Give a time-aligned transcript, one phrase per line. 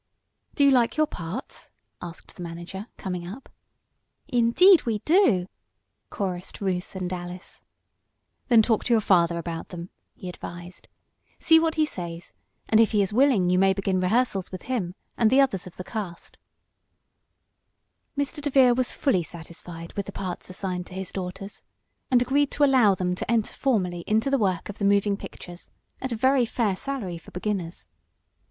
[0.55, 1.69] "Do you like your parts?"
[2.01, 3.47] asked the manager, coming up.
[4.27, 5.47] "Indeed we do!"
[6.09, 7.61] chorused Ruth and Alice.
[8.47, 10.87] "Then talk to your father about them," he advised.
[11.37, 12.33] "See what he says,
[12.67, 15.75] and if he is willing you may begin rehearsals with him, and the others of
[15.77, 16.39] the cast."
[18.17, 18.41] Mr.
[18.41, 21.61] DeVere was fully satisfied with the parts assigned to his daughters,
[22.09, 25.69] and agreed to allow them to enter formally into the work of the moving pictures
[26.01, 27.91] at a very fair salary for beginners.